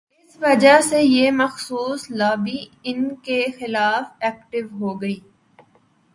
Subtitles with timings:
[0.19, 2.57] اس وجہ سے یہ مخصوص لابی
[2.83, 5.19] ان کے خلاف ایکٹو ہو گئی۔